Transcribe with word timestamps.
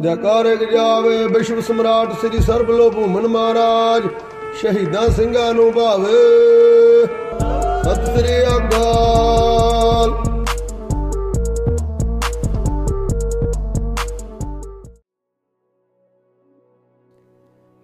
ਜਕਾਰੇ 0.00 0.56
ਜਾਵੇ, 0.56 1.26
ਵਿਸ਼ਵ 1.26 1.60
ਸਮਰਾਟ 1.60 2.12
ਸ੍ਰੀ 2.12 2.40
ਸਰਬਲੋ 2.40 2.90
ਭੂਮਨ 2.90 3.26
ਮਹਾਰਾਜ, 3.26 4.08
ਸ਼ਹੀਦਾਂ 4.60 5.08
ਸਿੰਘਾਂ 5.08 5.54
ਨੂੰ 5.54 5.72
ਭਾਵੇ। 5.72 6.12
ਸਤਿ 7.82 8.06
ਸ੍ਰੀ 8.06 8.42
ਅਕਾਲ। 8.56 10.10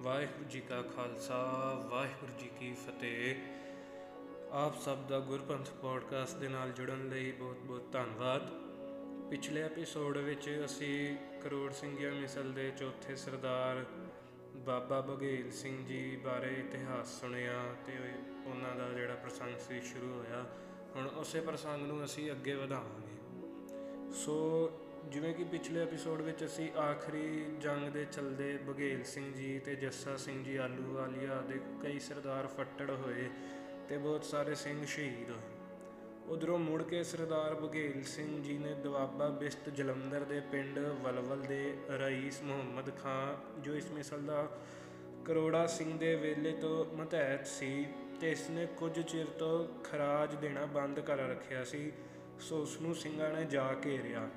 ਵਾਹਿਗੁਰੂ 0.03 0.49
ਜੀ 0.51 0.61
ਕਾ 0.61 0.83
ਖਾਲਸਾ, 0.83 1.39
ਵਾਹਿਗੁਰੂ 1.91 2.33
ਜੀ 2.41 2.51
ਕੀ 2.61 2.73
ਫਤਿਹ। 2.73 3.35
ਆਪ 4.53 4.81
ਸਭ 4.81 4.99
ਦਾ 4.99 5.21
ਗੁਰਪੰਥ 5.21 5.71
ਪੋਡਕਾਸਟ 5.71 6.37
ਦੇ 6.37 6.49
ਨਾਲ 6.49 6.71
ਜੁੜਨ 6.71 7.09
ਲਈ 7.09 7.33
ਬਹੁਤ-ਬਹੁਤ 7.33 7.93
ਧੰਨਵਾਦ। 7.93 8.51
ਪਿਛਲੇ 9.31 9.63
ਐਪੀਸੋਡ 9.63 10.17
ਵਿੱਚ 10.17 10.63
ਅਸੀਂ 10.65 11.17
ਕਰੋੜ 11.41 11.73
ਸਿੰਘਿਆ 11.73 12.13
ਮਿਸਲ 12.13 12.53
ਦੇ 12.53 12.71
ਚੌਥੇ 12.71 13.17
ਸਰਦਾਰ 13.17 13.87
ਬਾਬਾ 14.57 15.01
ਬਘੇਲ 15.01 15.51
ਸਿੰਘ 15.51 15.87
ਜੀ 15.87 16.17
ਬਾਰੇ 16.17 16.55
ਇਤਿਹਾਸ 16.55 17.21
ਸੁਣਿਆ 17.21 17.63
ਤੇ 17.87 17.93
ਉਹਨਾਂ 18.47 18.77
ਦਾ 18.77 18.89
ਜਿਹੜਾ 18.89 19.15
ਪ੍ਰਸੰਗ 19.15 19.59
ਸੀ 19.59 19.81
ਸ਼ੁਰੂ 19.81 20.19
ਹੋਇਆ। 20.19 20.45
ਹੁਣ 20.97 21.07
ਉਸੇ 21.07 21.41
ਪ੍ਰਸੰਗ 21.41 21.87
ਨੂੰ 21.87 22.05
ਅਸੀਂ 22.05 22.31
ਅੱਗੇ 22.31 22.55
ਵਧਾਵਾਂਗੇ। 22.55 23.17
ਸੋ 24.13 24.71
ਜਿਵੇਂ 25.05 25.35
ਕਿ 25.35 25.45
ਪਿਛਲੇ 25.45 25.81
ਐਪੀਸੋਡ 25.81 26.21
ਵਿੱਚ 26.21 26.45
ਅਸੀਂ 26.45 26.73
ਆਖਰੀ 26.73 27.45
ਜੰਗ 27.61 27.89
ਦੇ 27.89 28.05
ਚਲਦੇ 28.05 28.57
ਬਘੇਲ 28.57 29.05
ਸਿੰਘ 29.05 29.33
ਜੀ 29.33 29.59
ਤੇ 29.59 29.75
ਜੱਸਾ 29.75 30.17
ਸਿੰਘ 30.17 30.45
ਜੀ 30.45 30.57
ਆਲੂਵਾਲੀਆ 30.57 31.41
ਦੇ 31.41 31.61
ਕਈ 31.83 31.99
ਸਰਦਾਰ 31.99 32.47
ਫੱਟੜ 32.47 32.91
ਹੋਏ। 32.91 33.31
ਤੇ 33.91 33.97
ਬਹੁਤ 33.99 34.25
ਸਾਰੇ 34.25 34.55
ਸਿੰਘ 34.55 34.85
ਸ਼ਹੀਦ 34.87 35.31
ਹੋਏ। 35.31 36.33
ਉਧਰੋਂ 36.33 36.59
ਮੁੜ 36.59 36.83
ਕੇ 36.83 37.03
ਸਰਦਾਰ 37.05 37.55
ਬਘੇਲ 37.55 38.03
ਸਿੰਘ 38.03 38.43
ਜੀ 38.43 38.59
ਨੇ 38.59 38.75
ਦਵਾਬਾ 38.75 39.29
ਬਿਸਤ 39.29 39.69
ਜਲੰਧਰ 39.69 40.25
ਦੇ 40.25 40.41
ਪਿੰਡ 40.53 40.79
ਵਲਵਲ 40.79 41.41
ਦੇ 41.41 41.75
ਰਈਸ 41.91 42.41
ਮੁਹੰਮਦ 42.43 42.91
ਖਾਂ, 42.99 43.61
ਜੋ 43.61 43.75
ਇਸ 43.75 43.91
ਮਿਸਲ 43.91 44.23
ਦਾ 44.23 44.47
ਕਰੋੜਾ 45.25 45.67
ਸਿੰਘ 45.67 45.99
ਦੇ 45.99 46.15
ਵੇਲੇ 46.17 46.53
ਤੋਂ 46.53 46.85
ਮਤਹਿਤ 46.97 47.47
ਸੀ 47.47 47.87
ਤੇ 48.21 48.31
ਇਸ 48.31 48.49
ਨੇ 48.51 48.67
ਕੁਝ 48.77 49.01
ਚਿਰ 49.01 49.27
ਤੋਂ 49.39 49.83
ਖਰਾਜ 49.85 50.35
ਦੇਣਾ 50.35 50.67
ਬੰਦ 50.67 51.01
ਕਰ 51.01 51.19
ਰੱਖਿਆ 51.19 51.65
ਸੀ, 51.65 51.93
ਸੋ 52.41 52.63
ਉਸ 52.63 52.81
ਨੂੰ 52.81 52.95
ਸਿੰਘਾਂ 52.95 53.33
ਨੇ 53.33 53.45
ਜਾ 53.45 53.75
ਘੇਰਿਆ 53.85 54.29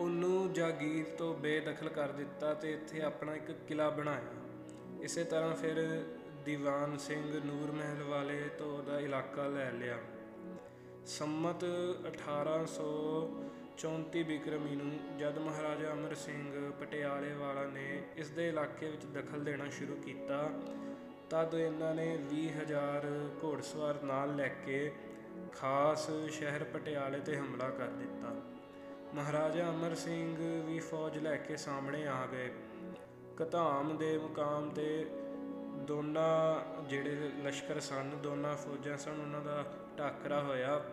ਉਹਨੂੰ 0.00 0.52
ਜਾਗੀਰ 0.52 1.04
ਤੋਂ 1.18 1.34
ਬੇਦਖਲ 1.34 1.88
ਕਰ 1.88 2.12
ਦਿੱਤਾ 2.12 2.54
ਤੇ 2.54 2.72
ਇੱਥੇ 2.72 3.02
ਆਪਣਾ 3.02 3.34
ਇੱਕ 3.34 3.56
ਕਿਲਾ 3.68 3.88
ਬਣਾਇਆ। 3.90 5.02
ਇਸੇ 5.02 5.24
ਤਰ੍ਹਾਂ 5.24 5.54
ਫਿਰ 5.56 5.76
ਦੀਵਾਨ 6.44 6.98
ਸਿੰਘ 6.98 7.40
ਨੂਰ 7.44 7.72
ਮਹਿਲ 7.72 8.02
ਵਾਲੇ 8.02 8.50
ਤੋਂ 8.58 8.78
ਉਹਦਾ 8.78 9.00
ਇਲਾਕਾ 9.00 9.46
ਲੈ 9.46 9.72
ਲਿਆ। 9.72 9.98
ਸੰਮਤ 11.06 11.64
1834 12.08 14.22
ਬਿਕਰਮੀ 14.22 14.76
ਨੂੰ 14.76 15.18
ਜਦ 15.18 15.38
ਮਹਾਰਾਜਾ 15.38 15.92
ਅਮਰ 15.92 16.14
ਸਿੰਘ 16.14 16.72
ਪਟਿਆਲੇ 16.80 17.34
ਵਾਲਾ 17.34 17.64
ਨੇ 17.64 18.02
ਇਸ 18.16 18.30
ਦੇ 18.30 18.48
ਇਲਾਕੇ 18.48 18.90
ਵਿੱਚ 18.90 19.06
ਦਖਲ 19.06 19.44
ਦੇਣਾ 19.44 19.70
ਸ਼ੁਰੂ 19.70 19.96
ਕੀਤਾ, 19.96 20.50
ਤਦ 21.30 21.54
ਇਹਨਾਂ 21.54 21.94
ਨੇ 21.94 22.18
20000 22.30 23.06
ਘੋੜਸਵਾਰ 23.44 24.02
ਨਾਲ 24.02 24.36
ਲੈ 24.36 24.48
ਕੇ 24.48 24.92
ਖਾਸ 25.52 26.10
ਸ਼ਹਿਰ 26.30 26.64
ਪਟਿਆਲੇ 26.64 27.20
ਤੇ 27.20 27.36
ਹਮਲਾ 27.36 27.70
ਕਰ 27.70 27.88
ਦਿੱਤਾ। 27.88 28.34
ਮਹਾਰਾਜਾ 29.14 29.70
ਅਮਰ 29.70 29.94
ਸਿੰਘ 29.94 30.66
ਵੀ 30.66 30.78
ਫੌਜ 30.78 31.18
ਲੈ 31.18 31.36
ਕੇ 31.36 31.56
ਸਾਹਮਣੇ 31.56 32.06
ਆ 32.06 32.26
ਗਏ। 32.26 32.52
ਕਧਾਮ 33.36 33.96
ਦੇ 33.96 34.18
ਮੁਕਾਮ 34.18 34.70
ਤੇ 34.70 35.06
ਦੋਨਾਂ 35.88 36.84
ਜਿਹੜੇ 36.84 37.30
ਲਸ਼ਕਰ 37.44 37.80
ਸਨ, 37.80 38.10
ਦੋਨਾਂ 38.22 38.56
ਫੌਜਾਂ 38.56 38.96
ਸਨ, 38.98 39.20
ਉਹਨਾਂ 39.20 39.40
ਦਾ 39.40 39.64
ਟਾਕਰਾ 39.96 40.40
ਹੋਇਆ। 40.40 40.84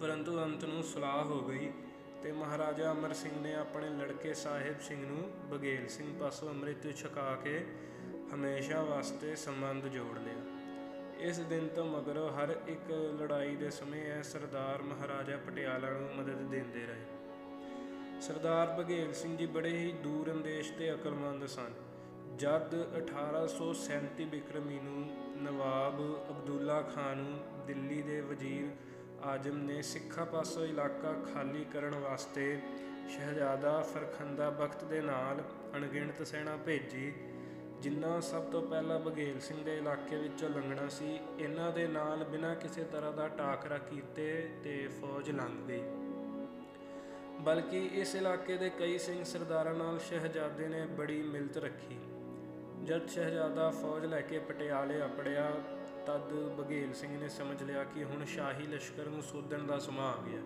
ਪਰੰਤੂ 0.00 0.42
ਅੰਤ 0.44 0.64
ਨੂੰ 0.64 0.82
ਸੁਲਾਹ 0.82 1.24
ਹੋ 1.24 1.40
ਗਈ 1.42 1.70
ਤੇ 2.22 2.32
ਮਹਾਰਾਜਾ 2.32 2.90
ਅਮਰ 2.92 3.12
ਸਿੰਘ 3.12 3.32
ਨੇ 3.42 3.54
ਆਪਣੇ 3.54 3.88
ਲੜਕੇ 3.88 4.34
ਸਾਹਿਬ 4.34 4.80
ਸਿੰਘ 4.80 5.06
ਨੂੰ 5.06 5.30
ਬਗੇਲ 5.50 5.88
ਸਿੰਘ 5.88 6.18
ਪਾਸੋਂ 6.18 6.50
ਅੰਮ੍ਰਿਤ 6.50 6.96
ਛਕਾ 6.96 7.34
ਕੇ 7.36 7.66
ਹਮੇਸ਼ਾ 8.34 8.82
ਵਾਸਤੇ 8.82 9.34
ਸੰਬੰਧ 9.36 9.86
ਜੋੜ 9.86 10.18
ਲਿਆ। 10.18 11.28
ਇਸ 11.28 11.38
ਦਿਨ 11.38 11.68
ਤੋਂ 11.68 11.86
ਮਗਰੋਂ 11.86 12.30
ਹਰ 12.30 12.56
ਇੱਕ 12.68 12.90
ਲੜਾਈ 13.20 13.56
ਦੇ 13.56 13.70
ਸਮੇਂ 13.70 14.04
ਇਹ 14.06 14.22
ਸਰਦਾਰ 14.22 14.82
ਮਹਾਰਾਜਾ 14.82 15.36
ਪਟਿਆਲਾ 15.36 15.90
ਨੂੰ 15.90 16.14
ਮਦਦ 16.16 16.48
ਦਿੰਦੇ 16.50 16.86
ਰਹੇ। 16.86 18.20
ਸਰਦਾਰ 18.20 18.82
ਬਘੇਲ 18.82 19.12
ਸਿੰਘ 19.12 19.36
ਜੀ 19.36 19.46
ਬੜੇ 19.46 19.76
ਹੀ 19.78 19.92
ਦੂਰ 19.92 20.32
ਅੰਦੇਸ਼ 20.32 20.72
ਤੇ 20.72 20.94
ਅਕਲਮੰਦ 20.94 21.46
ਸਨ। 21.46 21.87
ਜਦ 22.38 22.74
1837 22.96 24.24
ਬਿਕਰਮੀ 24.24 24.78
ਨੂੰ 24.78 25.06
ਨਵਾਬ 25.42 26.00
ਅਬਦੁੱਲਾ 26.30 26.82
ਖਾਨ 26.82 27.18
ਨੂੰ 27.18 27.66
ਦਿੱਲੀ 27.66 28.02
ਦੇ 28.02 28.20
ਵਜ਼ੀਰ 28.20 28.68
ਆਜਮ 29.22 29.58
ਨੇ 29.58 29.82
ਸਿੱਖਾਂ 29.82 30.26
ਪਾਸੋਂ 30.26 30.66
ਇਲਾਕਾ 30.66 31.12
ਖਾਲੀ 31.34 31.64
ਕਰਨ 31.64 31.94
ਵਾਸਤੇ 31.94 32.58
ਸ਼ਹਿਜ਼ਾਦਾ 33.08 33.80
ਫਰਖੰਦਾ 33.82 34.50
ਬਖਤ 34.50 34.84
ਦੇ 34.84 35.00
ਨਾਲ 35.00 35.42
ਅਣਗਿਣਤ 35.76 36.26
ਸੈਨਾ 36.26 36.56
ਭੇਜੀ 36.56 37.12
ਜਿਨ੍ਹਾਂ 37.80 38.20
ਸਭ 38.20 38.42
ਤੋਂ 38.42 38.62
ਪਹਿਲਾਂ 38.62 38.98
ਬਘੇਲ 38.98 39.40
ਸਿੰਘ 39.40 39.64
ਦੇ 39.64 39.78
ਇਲਾਕੇ 39.78 40.16
ਵਿੱਚੋਂ 40.16 40.48
ਲੰਘਣਾ 40.48 40.88
ਸੀ, 40.88 41.18
ਇਹਨਾਂ 41.38 41.72
ਦੇ 41.72 41.86
ਨਾਲ 41.86 42.24
ਬਿਨਾਂ 42.24 42.54
ਕਿਸੇ 42.56 42.84
ਤਰ੍ਹਾਂ 42.84 43.12
ਦਾ 43.12 43.28
ਟਾਕਰਾ 43.28 43.78
ਕੀਤੇ 43.78 44.50
ਤੇ 44.64 44.88
ਫੌਜ 45.00 45.30
ਲੰਘ 45.30 45.68
ਗਈ। 45.68 45.82
ਬਲਕਿ 47.40 47.90
ਇਸ 47.92 48.14
ਇਲਾਕੇ 48.14 48.56
ਦੇ 48.56 48.70
ਕਈ 48.70 48.98
ਸਿੰਘ 48.98 49.24
ਸਰਦਾਰਾਂ 49.24 49.74
ਨਾਲ 49.74 49.98
ਸ਼ਹਿਜ਼ਾਦੇ 49.98 50.68
ਨੇ 50.68 50.86
ਬੜੀ 50.86 51.22
ਮਿਲਤ 51.22 51.56
ਰੱਖੀ। 51.56 51.98
ਜਦ 52.84 53.08
ਸ਼ਹਿਜ਼ਾਦਾ 53.08 53.70
ਫੌਜ 53.70 54.04
ਲੈ 54.04 54.20
ਕੇ 54.20 54.38
ਪਟਿਆਲੇ 54.38 55.04
ਅਪੜਿਆ 55.04 55.50
ਤਦ 56.06 56.32
ਬਘੇਲ 56.32 56.92
ਸਿੰਘ 56.92 57.20
ਨੇ 57.20 57.28
ਸਮਝ 57.28 57.62
ਲਿਆ 57.62 57.84
ਕਿ 57.84 58.04
ਹੁਣ 58.04 58.24
ਸ਼ਾਹੀ 58.24 58.66
ਲਸ਼ਕਰ 58.66 59.06
ਨੂੰ 59.06 59.22
ਸੋਧਣ 59.22 59.66
ਦਾ 59.66 59.78
ਸਮਾਂ 59.78 60.12
ਆ 60.12 60.16
ਗਿਆ। 60.26 60.40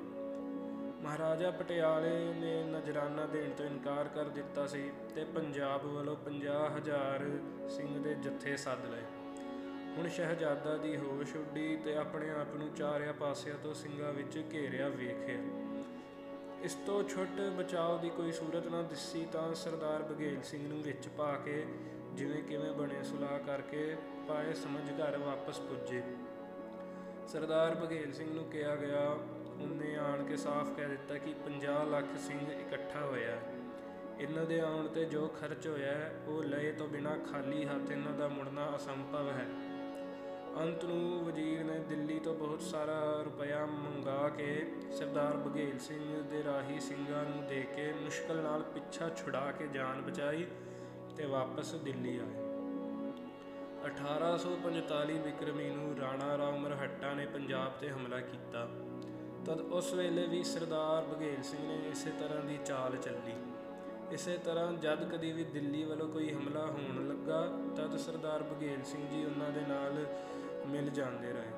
ਮਹਾਰਾਜਾ 1.02 1.50
ਪਟਿਆਲੇ 1.50 2.34
ਨੇ 2.34 2.62
ਨਜਰਾਨਾ 2.64 3.26
ਦੇਣ 3.26 3.50
ਤੋਂ 3.50 3.66
ਇਨਕਾਰ 3.66 4.08
ਕਰ 4.08 4.24
ਦਿੱਤਾ 4.24 4.66
ਸੀ 4.66 4.90
ਤੇ 5.14 5.24
ਪੰਜਾਬ 5.24 5.84
ਵੱਲੋਂ 5.84 6.16
50000 6.16 7.24
ਸਿੰਘ 7.68 8.02
ਦੇ 8.02 8.14
ਜੱਥੇ 8.14 8.56
ਸੱਦ 8.56 8.84
ਲਏ। 8.86 9.02
ਹੁਣ 9.96 10.08
ਸ਼ਹਿਜ਼ਾਦਾ 10.08 10.76
ਦੀ 10.76 10.96
ਹੋਸ਼ 10.96 11.36
ਉੱਡੀ 11.36 11.76
ਤੇ 11.76 11.96
ਆਪਣੇ 11.96 12.30
ਆਪ 12.30 12.54
ਨੂੰ 12.54 12.74
ਚਾਰਿਆਂ 12.74 13.12
ਪਾਸਿਆਂ 13.12 13.56
ਤੋਂ 13.62 13.74
ਸਿੰਘਾਂ 13.74 14.12
ਵਿੱਚ 14.12 14.42
ਘੇਰਿਆ 14.52 14.88
ਵੇਖਿਆ। 14.88 15.38
ਇਸ 16.62 16.74
ਤੋਂ 16.74 17.02
ਛੁੱਟ 17.08 17.40
ਬਚਾਅ 17.40 17.98
ਦੀ 17.98 18.10
ਕੋਈ 18.10 18.32
ਸੂਰਤ 18.32 18.66
ਨਾ 18.66 18.82
ਦਿਸੀ 18.82 19.26
ਤਾਂ 19.32 19.54
ਸਰਦਾਰ 19.54 20.02
ਬਘੇਲ 20.02 20.42
ਸਿੰਘ 20.42 20.68
ਨੂੰ 20.68 20.82
ਵਿੱਚ 20.82 21.08
ਪਾ 21.08 21.32
ਕੇ 21.32 21.66
ਜਿਵੇਂ 22.14 22.42
ਕਿਵੇਂ 22.42 22.72
ਬਣੇ 22.72 23.02
ਸੁਲਾਹ 23.02 23.38
ਕਰਕੇ 23.38 23.96
ਪਾਏ 24.28 24.54
ਸਮਝ 24.54 24.90
ਘਰ 24.90 25.16
ਵਾਪਸ 25.16 25.60
ਪੁੱਜੇ। 25.60 26.02
ਸਰਦਾਰ 27.28 27.74
ਬਘੇਲ 27.74 28.12
ਸਿੰਘ 28.12 28.34
ਨੂੰ 28.34 28.44
ਕਿਹਾ 28.44 28.76
ਗਿਆ, 28.76 29.10
ਉਹਨੇ 29.62 29.96
ਆਣ 29.96 30.24
ਕੇ 30.24 30.36
ਸਾਫ਼ 30.36 30.72
ਕਹਿ 30.72 30.88
ਦਿੱਤਾ 30.88 31.18
ਕਿ 31.18 31.34
50 31.34 31.84
ਲੱਖ 31.84 32.04
ਸਿੰਘ 32.18 32.40
ਇਕੱਠਾ 32.52 33.00
ਹੋਇਆ। 33.00 33.38
ਇਹਨਾਂ 34.20 34.44
ਦੇ 34.44 34.60
ਆਉਣ 34.60 34.88
ਤੇ 34.88 35.04
ਜੋ 35.04 35.28
ਖਰਚ 35.28 35.68
ਹੋਇਆ, 35.68 35.92
ਉਹ 36.26 36.42
ਲਏ 36.44 36.72
ਤੋਂ 36.72 36.88
ਬਿਨਾ 36.88 37.16
ਖਾਲੀ 37.32 37.64
ਹੱਥ 37.64 37.90
ਇਹਨਾਂ 37.90 38.12
ਦਾ 38.12 38.28
ਮੁੜਨਾ 38.28 38.76
ਅਸੰਭਵ 38.76 39.28
ਹੈ। 39.28 39.46
ਅੰਤ 40.58 40.84
ਨੂੰ 40.84 41.24
ਵਜ਼ੀਰ 41.24 41.64
ਨੇ 41.64 41.78
ਦਿੱਲੀ 41.78 42.18
ਤੋਂ 42.18 42.34
ਬਹੁਤ 42.34 42.60
ਸਾਰਾ 42.60 43.22
ਰੁਪਇਆ 43.24 43.66
ਮੰਗਾ 43.66 44.28
ਕੇ 44.28 44.72
ਸਰਦਾਰ 44.92 45.36
ਬਘੇਲ 45.36 45.78
ਸਿੰਘ 45.78 46.22
ਦੇ 46.22 46.44
ਰਾਹੀ 46.44 46.80
ਸਿੰਘਾਂ 46.80 47.24
ਨੂੰ 47.24 47.46
ਦੇ 47.46 47.62
ਕੇ 47.76 47.92
ਮੁਸ਼ਕਲ 47.92 48.36
ਨਾਲ 48.36 48.62
ਪਿੱਛਾ 48.62 49.08
ਛੁਡਾ 49.08 49.52
ਕੇ 49.52 49.66
ਜਾਨ 49.66 50.02
ਬਚਾਈ। 50.02 50.46
ਤੇ 51.16 51.26
ਵਾਪਸ 51.26 51.74
ਦਿੱਲੀ 51.74 52.18
ਆਏ। 52.18 52.42
1845 53.84 55.18
ਬਿਕਰਮੀ 55.18 55.70
ਨੂੰ 55.70 55.96
ਰਾਣਾ 55.96 56.38
ਰਾਓ 56.38 56.56
ਮਰਹੱਟਾ 56.56 57.14
ਨੇ 57.14 57.26
ਪੰਜਾਬ 57.26 57.72
ਤੇ 57.80 57.90
ਹਮਲਾ 57.90 58.20
ਕੀਤਾ। 58.20 58.68
ਤਦ 59.44 59.60
ਉਸ 59.60 59.92
ਵੇਲੇ 59.94 60.26
ਵੀ 60.26 60.42
ਸਰਦਾਰ 60.44 61.04
ਬਘੇਲ 61.04 61.42
ਸਿੰਘ 61.42 61.68
ਨੇ 61.68 61.90
ਇਸੇ 61.90 62.10
ਤਰ੍ਹਾਂ 62.10 62.42
ਦੀ 62.44 62.58
ਚਾਲ 62.64 62.96
ਚੱਲੀ। 62.96 63.34
ਇਸੇ 64.12 64.38
ਤਰ੍ਹਾਂ 64.38 64.72
ਜਦ 64.72 65.10
ਕਦੀ 65.10 65.32
ਵੀ 65.32 65.44
ਦਿੱਲੀ 65.44 65.84
ਵੱਲੋਂ 65.84 66.08
ਕੋਈ 66.08 66.32
ਹਮਲਾ 66.32 66.66
ਹੋਣ 66.66 67.08
ਲੱਗਾ, 67.08 67.46
ਤਦ 67.76 67.96
ਸਰਦਾਰ 67.96 68.42
ਬਘੇਲ 68.42 68.82
ਸਿੰਘ 68.84 69.08
ਜੀ 69.08 69.24
ਉਹਨਾਂ 69.24 69.50
ਦੇ 69.50 69.60
ਨਾਲ 69.60 70.06
ਮਿਲ 70.66 70.90
ਜਾਂਦੇ 70.90 71.32
ਰਹੇ। 71.32 71.52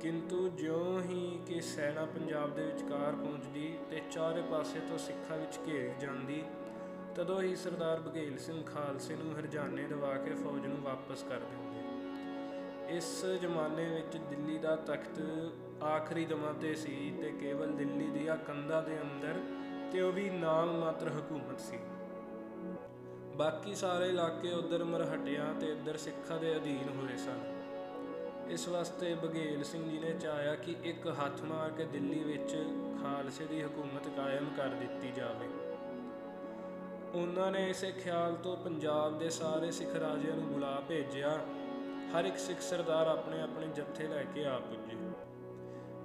ਕਿੰਤੂ 0.00 0.48
ਜਿਉਂ 0.48 1.02
ਹੀ 1.02 1.40
ਕਿ 1.46 1.60
ਸੈਨਾ 1.60 2.04
ਪੰਜਾਬ 2.04 2.54
ਦੇ 2.54 2.64
ਵਿਚਕਾਰ 2.64 3.12
ਪਹੁੰਚਦੀ 3.12 3.78
ਤੇ 3.90 4.02
ਚਾਰੇ 4.10 4.42
ਪਾਸੇ 4.42 4.80
ਤੋਂ 4.80 4.98
ਸਿੱਖਾਂ 4.98 5.38
ਵਿੱਚ 5.38 5.58
ਘੇਰੀ 5.66 5.92
ਜਾਂਦੀ 6.00 6.44
ਤਦੋਂ 7.16 7.42
ਹੀ 7.42 7.56
ਸਰਦਾਰ 7.56 8.00
ਬਘੇਲ 8.00 8.38
ਸਿੰਘ 8.38 8.62
ਖਾਲਸੇ 8.64 9.16
ਨੂੰ 9.16 9.34
ਹਰਜਾਨੇ 9.38 9.82
ਦਵਾ 9.82 10.14
ਕੇ 10.16 10.34
ਫੌਜ 10.34 10.66
ਨੂੰ 10.66 10.80
ਵਾਪਸ 10.82 11.22
ਕਰ 11.22 11.40
ਦਿੰਦੇ। 11.40 12.96
ਇਸ 12.96 13.24
ਜ਼ਮਾਨੇ 13.40 13.84
ਵਿੱਚ 13.88 14.16
ਦਿੱਲੀ 14.30 14.58
ਦਾ 14.58 14.76
ਤਖਤ 14.76 15.20
ਆਖਰੀ 15.82 16.24
ਦਮਾਂ 16.24 16.54
ਤੇ 16.54 16.74
ਸੀ 16.74 17.12
ਤੇ 17.20 17.30
ਕੇਵਲ 17.30 17.72
ਦਿੱਲੀ 17.72 18.06
ਦੀਆਂ 18.10 18.36
ਕੰਧਾਂ 18.36 18.82
ਦੇ 18.82 19.00
ਅੰਦਰ 19.00 19.40
ਤੇ 19.92 20.00
ਉਹ 20.00 20.12
ਵੀ 20.12 20.28
ਨਾਮ 20.30 20.72
ਮਾਤਰ 20.78 21.08
ਹਕੂਮਤ 21.08 21.60
ਸੀ। 21.60 21.78
ਬਾਕੀ 23.36 23.74
ਸਾਰੇ 23.74 24.08
ਇਲਾਕੇ 24.08 24.52
ਉਧਰ 24.52 24.84
ਮਰਹਟਿਆਂ 24.84 25.54
ਤੇ 25.54 25.70
ਇੱਧਰ 25.72 25.96
ਸਿੱਖਾਂ 25.96 26.38
ਦੇ 26.38 26.56
ਅਧੀਨ 26.56 26.88
ਹੋਏ 26.88 27.16
ਸਨ। 27.16 28.50
ਇਸ 28.50 28.68
ਵਾਸਤੇ 28.68 29.14
ਬਘੇਲ 29.14 29.62
ਸਿੰਘ 29.64 29.90
ਜੀ 29.90 29.98
ਨੇ 29.98 30.12
ਚਾਹਿਆ 30.20 30.54
ਕਿ 30.54 30.74
ਇੱਕ 30.84 31.06
ਹੱਥ 31.20 31.42
ਮਾਰ 31.42 31.70
ਕੇ 31.70 31.84
ਦਿੱਲੀ 31.84 32.22
ਵਿੱਚ 32.24 32.56
ਖਾਲਸੇ 33.02 33.46
ਦੀ 33.46 33.62
ਹਕੂਮਤ 33.62 34.08
ਕਾਇਮ 34.16 34.50
ਕਰ 34.56 34.68
ਦਿੱਤੀ 34.68 35.12
ਜਾਵੇ। 35.12 35.48
ਉਹਨਾਂ 37.14 37.50
ਨੇ 37.50 37.68
ਇਸੇ 37.70 37.90
ਖਿਆਲ 37.92 38.34
ਤੋਂ 38.34 38.56
ਪੰਜਾਬ 38.56 39.18
ਦੇ 39.18 39.28
ਸਾਰੇ 39.30 39.70
ਸਿੱਖ 39.70 39.94
ਰਾਜਿਆਂ 39.96 40.36
ਨੂੰ 40.36 40.44
ਬੁਲਾ 40.44 40.82
ਭੇਜਿਆ। 40.88 41.30
ਹਰ 42.12 42.24
ਇੱਕ 42.24 42.38
ਸਿੱਖ 42.38 42.60
ਸਰਦਾਰ 42.60 43.06
ਆਪਣੇ 43.06 43.40
ਆਪਣੇ 43.40 43.66
ਜੱਥੇ 43.66 44.08
ਲੈ 44.08 44.22
ਕੇ 44.22 44.44
ਆ 44.44 44.58
ਪੁੱਜੇ। 44.58 44.96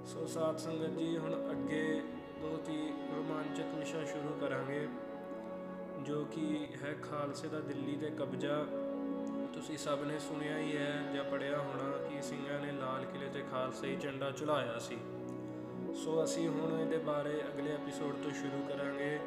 ਸੋ 0.06 0.26
ਸਾਧ 0.26 0.56
ਸੰਗਤ 0.56 0.98
ਜੀ, 0.98 1.18
ਹੁਣ 1.18 1.34
ਅੱਗੇ 1.50 2.02
ਬਹੁਤ 2.38 2.68
ਹੀ 2.68 2.92
ਰੋਮਾਂਚਕ 3.16 3.74
ਵਿਸ਼ਾ 3.74 4.04
ਸ਼ੁਰੂ 4.04 4.38
ਕਰਾਂਗੇ, 4.40 4.88
ਜੋ 6.02 6.24
ਕਿ 6.24 6.68
ਹੈ 6.82 6.94
ਖਾਲਸੇ 7.02 7.48
ਦਾ 7.48 7.60
ਦਿੱਲੀ 7.60 7.96
ਤੇ 7.96 8.10
ਕਬਜ਼ਾ। 8.10 8.64
ਤੁਸੀਂ 9.54 9.78
ਸਭ 9.78 9.98
ਨੇ 10.06 10.18
ਸੁਣਿਆ 10.18 10.58
ਹੀ 10.58 10.76
ਹੈ 10.76 11.12
ਜਾਂ 11.14 11.24
ਪੜਿਆ 11.24 11.58
ਹੋਣਾ 11.58 11.90
ਕਿ 11.98 12.22
ਸਿੰਘਾਂ 12.22 12.60
ਨੇ 12.60 12.72
ਲਾਲ 12.72 13.04
ਕਿਲੇ 13.04 13.28
ਤੇ 13.28 13.42
ਖਾਲਸੇ 13.50 13.96
ਝੰਡਾ 13.96 14.30
ਝੁਲਾਇਆ 14.30 14.78
ਸੀ। 14.78 14.98
ਸੋ 16.04 16.24
ਅਸੀਂ 16.24 16.48
ਹੁਣ 16.48 16.80
ਇਹਦੇ 16.80 16.98
ਬਾਰੇ 16.98 17.42
ਅਗਲੇ 17.48 17.72
ਐਪੀਸੋਡ 17.72 18.22
ਤੋਂ 18.22 18.30
ਸ਼ੁਰੂ 18.30 18.62
ਕਰਾਂਗੇ। 18.68 19.18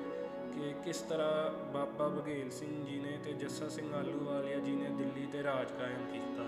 ਕਿ 0.56 0.74
ਕਿਸ 0.86 0.98
ਤਰ੍ਹਾਂ 0.98 1.72
ਬਾਬਾ 1.74 2.08
ਬਘੇਲ 2.08 2.50
ਸਿੰਘ 2.50 2.86
ਜੀ 2.86 3.00
ਨੇ 3.00 3.18
ਤੇ 3.24 3.34
ਜੱਸਾ 3.34 3.70
ਸਿੰਘ 3.70 3.94
ਆਲੂਵਾਲੀਆ 3.94 4.58
ਜੀ 4.58 4.72
ਨੇ 4.72 4.90
ਦਿੱਲੀ 4.90 5.26
ਤੇ 5.26 5.44
ਰਾਜ 5.44 5.72
ਕਾਇਮ 5.72 6.06
ਕੀਤਾ। 6.12 6.44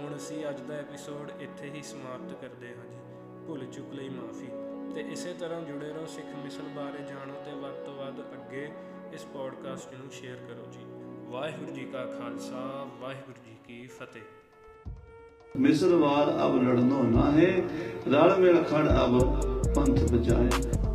ਹੁਣ 0.00 0.16
ਅਸੀਂ 0.16 0.48
ਅੱਜ 0.48 0.60
ਦਾ 0.60 0.74
ਐਪੀਸੋਡ 0.74 1.30
ਇੱਥੇ 1.40 1.70
ਹੀ 1.70 1.82
ਸਮਾਪਤ 1.82 2.40
ਕਰਦੇ 2.40 2.68
ਹਾਂ 2.68 2.86
ਜੀ। 2.86 2.98
ਭੁੱਲ 3.46 3.66
ਚੁੱਕ 3.66 3.94
ਲਈ 3.94 4.08
ਮਾਫੀ। 4.08 4.48
ਤੇ 4.94 5.00
ਇਸੇ 5.12 5.34
ਤਰ੍ਹਾਂ 5.34 5.60
ਜੁੜੇ 5.60 5.88
ਰਹੋ 5.88 6.06
ਸਿੱਖ 6.06 6.26
ਮਿਸਲ 6.44 6.62
ਬਾਰੇ 6.62 7.04
ਜਾਣੋ 7.04 7.34
ਤੇ 7.44 7.52
ਵੱਧ 7.52 7.74
ਤੋਂ 7.74 7.94
ਵੱਧ 7.94 8.20
ਅੱਗੇ 8.20 8.70
ਇਸ 9.12 9.24
ਪੋਡਕਾਸਟ 9.24 9.94
ਨੂੰ 9.94 10.10
ਸ਼ੇਅਰ 10.10 10.36
ਕਰੋ 10.36 10.72
ਜੀ। 10.72 10.84
ਵਾਹਿਗੁਰੂ 11.30 11.70
ਜੀ 11.70 11.84
ਕਾ 11.84 12.06
ਖਾਲਸਾ, 12.06 12.86
ਵਾਹਿਗੁਰੂ 13.00 13.44
ਜੀ 13.44 13.56
ਕੀ 13.66 13.86
ਫਤਿਹ। 13.86 14.22
ਮਿਸਲਵਾਰ 15.56 16.46
ਅਬ 16.46 16.62
ਲੜਨੋ 16.62 17.02
ਨਾ 17.02 17.30
ਹੈ 17.30 17.56
ਰਲ 18.12 18.36
ਮਿਲ 18.38 18.62
ਖੜ 18.64 18.86
ਅਬ 19.04 19.20
ਪੰਥ 19.74 20.12
ਬਚਾਏ। 20.12 20.91